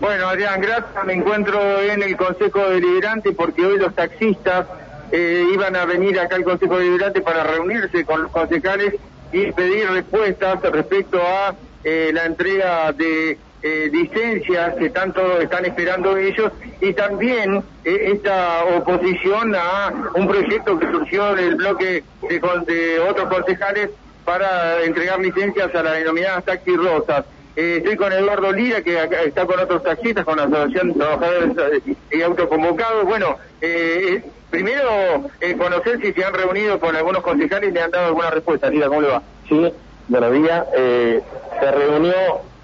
[0.00, 1.04] Bueno, Adrián, gracias.
[1.04, 4.66] Me encuentro en el Consejo Deliberante porque hoy los taxistas
[5.12, 8.94] eh, iban a venir acá al Consejo Deliberante para reunirse con los concejales
[9.30, 16.16] y pedir respuestas respecto a eh, la entrega de eh, licencias que tanto están esperando
[16.16, 23.28] ellos y también esta oposición a un proyecto que surgió del bloque de, de otros
[23.28, 23.90] concejales
[24.24, 27.26] para entregar licencias a las denominadas taxis rosas.
[27.56, 28.96] Eh, estoy con Eduardo Lira, que
[29.26, 31.82] está con otros taxistas, con la Asociación de Trabajadores
[32.12, 33.04] y Autoconvocados.
[33.04, 37.90] Bueno, eh, primero eh, conocer si se han reunido con algunos concejales y le han
[37.90, 38.70] dado alguna respuesta.
[38.70, 39.22] Lira, ¿cómo le va?
[39.48, 39.72] Sí,
[40.08, 40.64] buenos días.
[40.76, 41.20] Eh,
[41.60, 42.14] se reunió,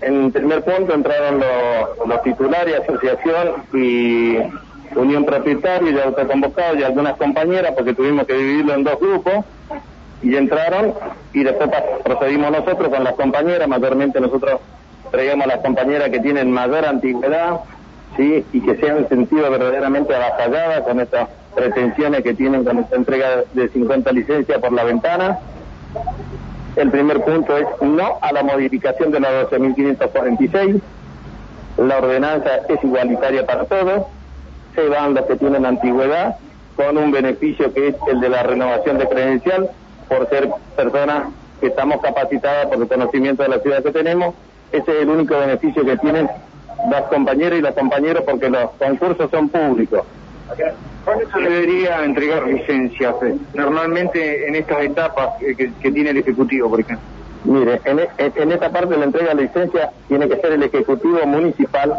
[0.02, 4.38] en primer punto entraron los, los titulares, asociación y
[4.94, 9.44] unión propietaria y autoconvocados y algunas compañeras, porque tuvimos que dividirlo en dos grupos
[10.22, 10.94] y entraron
[11.32, 11.68] y después
[12.04, 14.60] procedimos nosotros con las compañeras, mayormente nosotros
[15.16, 17.60] traigamos a las compañeras que tienen mayor antigüedad,
[18.18, 18.44] ¿sí?
[18.52, 23.44] Y que se han sentido verdaderamente avasalladas con estas pretensiones que tienen con esta entrega
[23.54, 25.38] de 50 licencias por la ventana.
[26.76, 30.82] El primer punto es no a la modificación de la 12.546.
[31.78, 34.02] La ordenanza es igualitaria para todos.
[34.74, 36.36] Se van los que tienen antigüedad
[36.76, 39.70] con un beneficio que es el de la renovación de credencial
[40.10, 44.34] por ser personas que estamos capacitadas por el conocimiento de la ciudad que tenemos.
[44.72, 46.28] Ese es el único beneficio que tienen
[46.90, 50.02] las compañeras y los compañeros porque los concursos son públicos.
[51.04, 53.14] ¿Cuándo se debería entregar licencias
[53.54, 57.04] normalmente en estas etapas eh, que, tiene el Ejecutivo, por ejemplo?
[57.44, 61.24] Mire, en, en esta parte de la entrega de licencia tiene que ser el Ejecutivo
[61.26, 61.94] Municipal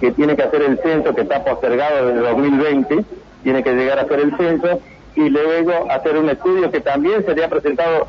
[0.00, 3.04] que tiene que hacer el censo que está postergado desde 2020,
[3.42, 4.80] tiene que llegar a hacer el censo
[5.14, 8.06] y luego hacer un estudio que también sería presentado,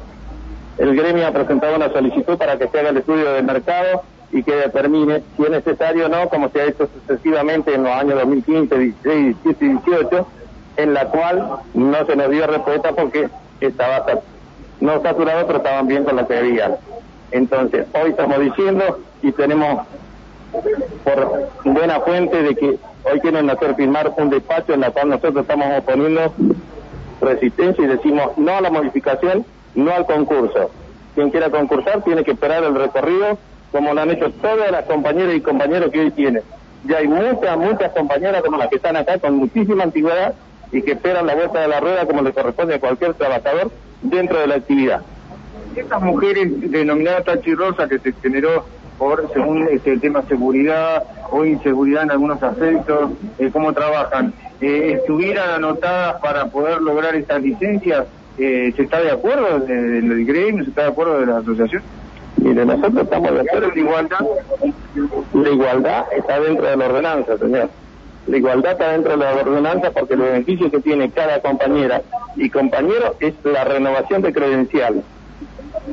[0.78, 4.44] el gremio ha presentado una solicitud para que se haga el estudio de mercado y
[4.44, 8.16] que determine si es necesario o no, como se ha hecho sucesivamente en los años
[8.16, 10.28] 2015, 16, 17 y 18,
[10.78, 13.30] en la cual no se nos dio respuesta porque
[13.62, 14.06] estaba
[14.82, 16.78] no saturado, pero estaban bien con la teoría.
[17.32, 19.86] Entonces, hoy estamos diciendo y tenemos
[21.04, 25.44] por buena fuente de que hoy quieren hacer firmar un despacho en la cual nosotros
[25.44, 26.34] estamos oponiendo
[27.22, 29.46] resistencia y decimos no a la modificación,
[29.76, 30.72] no al concurso.
[31.16, 33.38] Quien quiera concursar tiene que esperar el recorrido
[33.72, 36.44] como lo han hecho todas las compañeras y compañeros que hoy tienen.
[36.86, 40.36] Ya hay muchas, muchas compañeras como las que están acá con muchísima antigüedad
[40.72, 44.40] y que esperan la vuelta de la rueda como le corresponde a cualquier trabajador dentro
[44.40, 45.02] de la actividad.
[45.76, 48.66] Estas mujeres denominadas tachirrosa que se generó
[48.98, 54.98] por, según este, el tema seguridad o inseguridad en algunos aspectos, eh, cómo trabajan, eh,
[55.00, 58.06] estuvieran anotadas para poder lograr estas licencias,
[58.38, 61.84] eh, ¿se está de acuerdo del gremio, se está de acuerdo de la asociación?
[62.38, 63.70] Mire, nosotros estamos de acuerdo.
[63.70, 64.20] ¿La igualdad?
[65.34, 67.70] La igualdad está dentro de la ordenanza, señor.
[68.28, 72.02] La igualdad está dentro de la ordenanza porque el beneficio que tiene cada compañera
[72.36, 75.04] y compañero es la renovación de credencial.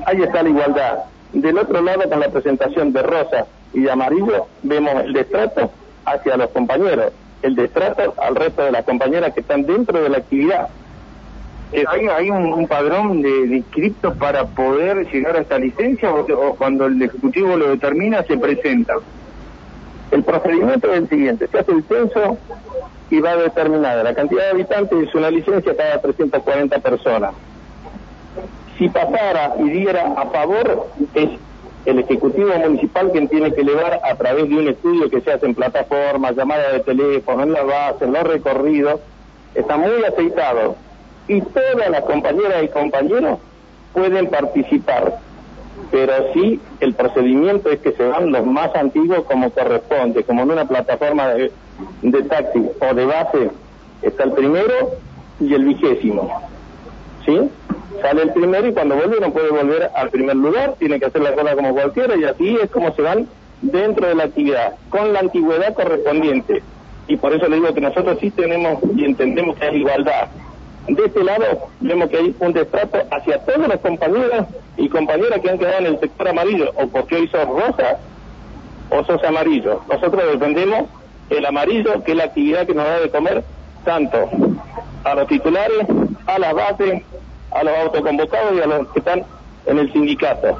[0.07, 0.99] Ahí está la igualdad.
[1.33, 5.71] Del otro lado, con la presentación de rosa y de amarillo, vemos el destrato
[6.05, 7.13] hacia los compañeros,
[7.43, 10.69] el destrato al resto de las compañeras que están dentro de la actividad.
[11.73, 17.01] ¿Hay, hay un, padrón de, inscriptos para poder llegar a esta licencia o, cuando el
[17.01, 18.95] Ejecutivo lo determina se presenta?
[20.11, 22.39] El procedimiento es el siguiente, se hace el censo
[23.11, 27.35] y va determinada la cantidad de habitantes es una licencia cada 340 personas
[28.81, 31.29] si pasara y diera a favor, es
[31.85, 35.45] el Ejecutivo Municipal quien tiene que elevar a través de un estudio que se hace
[35.45, 39.01] en plataformas, llamadas de teléfono, en la base, en los recorridos,
[39.55, 40.77] está muy aceitado.
[41.29, 43.39] Y todas las compañeras y compañeros
[43.93, 45.19] pueden participar,
[45.91, 50.51] pero sí el procedimiento es que se van los más antiguos como corresponde, como en
[50.53, 51.53] una plataforma de,
[52.03, 53.51] de taxi o de base
[54.03, 54.91] está el primero
[55.41, 56.41] y el vigésimo.
[57.25, 57.51] ¿Sí?
[58.01, 61.23] sale el primero y cuando vuelve no puede volver al primer lugar, tiene que hacer
[61.23, 63.29] la cola como cualquiera y así es como se van
[63.61, 66.63] dentro de la actividad, con la antigüedad correspondiente.
[67.09, 70.29] Y por eso le digo que nosotros sí tenemos y entendemos que hay igualdad.
[70.89, 74.47] De este lado vemos que hay un destrato hacia todos los compañeros
[74.77, 77.99] y compañeras que han quedado en el sector amarillo, o porque hoy sos rosa
[78.91, 79.83] o sos amarillo.
[79.91, 80.87] Nosotros defendemos
[81.29, 83.45] el amarillo, que es la actividad que nos da de comer
[83.85, 84.29] tanto
[85.05, 85.87] a los titulares,
[86.27, 87.03] a las bases,
[87.53, 89.25] a los autoconvocados y a los que están
[89.67, 90.57] en el sindicato.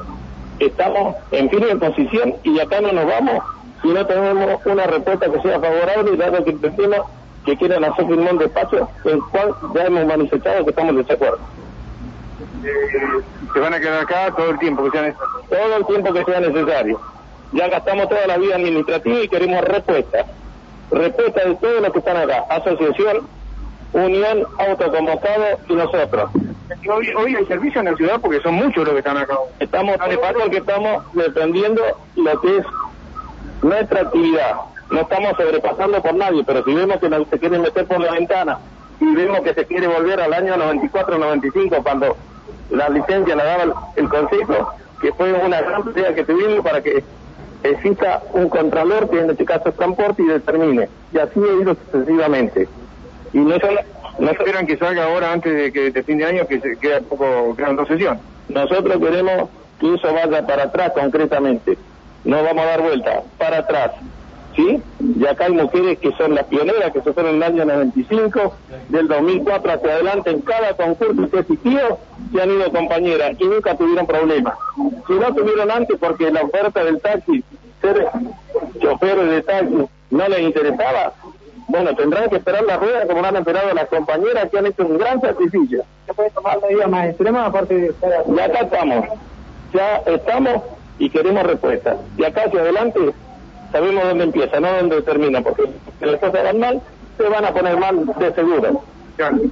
[0.59, 3.43] Estamos en firme posición y acá no nos vamos
[3.83, 7.01] si no tenemos una respuesta que sea favorable, dado que entendemos
[7.45, 11.03] que quieren hacer firmar un despacho en el cual ya hemos manifestado que estamos de
[11.03, 11.39] desacuerdo.
[13.53, 15.41] ¿Se van a quedar acá todo el tiempo que sea necesario?
[15.49, 17.01] Todo el tiempo que sea necesario.
[17.53, 20.27] Ya gastamos toda la vida administrativa y queremos respuesta.
[20.91, 22.45] Respuesta de todos los que están acá.
[22.51, 23.27] Asociación,
[23.93, 26.31] Unión, Autoconvocado y nosotros.
[26.89, 29.37] Hoy, hoy hay servicio en la ciudad porque son muchos los que están acá.
[29.59, 31.83] Estamos porque estamos defendiendo
[32.17, 32.67] lo que es
[33.63, 34.57] nuestra actividad.
[34.91, 38.59] No estamos sobrepasando por nadie, pero si vemos que se quieren meter por la ventana
[39.01, 42.17] y vemos que se quiere volver al año 94-95 cuando
[42.71, 47.03] la licencia la daba el, Consejo, que fue una gran pelea que tuvimos para que
[47.63, 50.89] exista un contralor que en este caso es transporte y determine.
[51.13, 52.69] Y así ha ido sucesivamente.
[53.33, 53.57] Y no,
[54.19, 57.01] no esperan que salga ahora antes de que de fin de año, que se queda
[57.01, 58.21] poco, quedan dos sesiones.
[58.49, 59.49] Nosotros queremos
[59.79, 61.79] que eso vaya para atrás concretamente.
[62.25, 63.93] No vamos a dar vuelta, para atrás.
[64.57, 64.83] ¿Sí?
[65.01, 68.55] Y acá hay mujeres que son las pioneras, que se fueron en el año 95,
[68.89, 71.99] del 2004 hacia adelante, en cada concurso que existió,
[72.33, 74.55] se han ido compañeras y nunca tuvieron problemas.
[75.07, 77.45] Si no tuvieron antes porque la oferta del taxi,
[77.81, 78.09] ser
[78.81, 81.13] choferes de taxi, no les interesaba,
[81.71, 84.99] bueno, tendrán que esperar la rueda como han esperado las compañeras que han hecho un
[84.99, 85.85] gran sacrificio.
[86.07, 89.07] ¿Se puede tomar medidas más extremas aparte de estar Ya acá estamos,
[89.73, 90.63] ya estamos
[90.99, 91.97] y queremos respuestas.
[92.19, 93.15] Y acá hacia adelante
[93.73, 95.65] sabemos dónde empieza, no dónde termina, porque
[95.99, 96.83] si las cosas van mal,
[97.17, 98.83] se van a poner mal de seguro.
[99.17, 99.51] Gracias.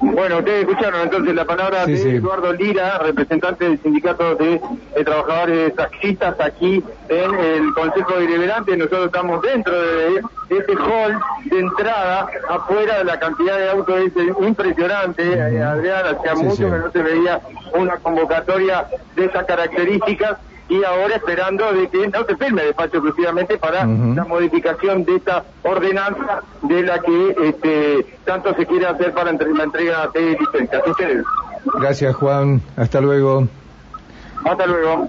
[0.00, 4.60] Bueno, ustedes escucharon entonces la palabra de Eduardo Lira, representante del sindicato de,
[5.04, 8.76] trabajadores taxistas aquí en el Consejo Deliberante.
[8.76, 10.20] Nosotros estamos dentro de,
[10.50, 14.12] este hall de entrada, afuera de la cantidad de autos es
[14.46, 17.40] impresionante, eh, Adrián, hacía mucho que no se veía
[17.74, 18.86] una convocatoria
[19.16, 20.38] de esas características
[20.68, 25.44] y ahora esperando de que no se firme despacho exclusivamente para la modificación de esta
[25.62, 30.82] ordenanza de la que este, tanto se quiere hacer para la entrega de licencias.
[30.86, 31.24] Ustedes.
[31.80, 33.48] Gracias Juan, hasta luego.
[34.44, 35.08] Hasta luego.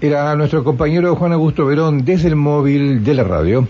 [0.00, 3.66] Era nuestro compañero Juan Augusto Verón desde el móvil de la radio.